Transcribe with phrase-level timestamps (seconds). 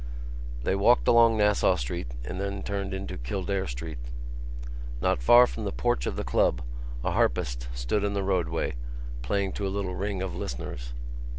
[0.63, 3.99] They walked along Nassau Street and then turned into Kildare Street.
[4.99, 6.63] Not far from the porch of the club
[7.03, 8.73] a harpist stood in the roadway,
[9.21, 10.93] playing to a little ring of listeners.